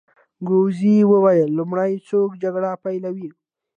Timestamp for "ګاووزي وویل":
0.47-1.49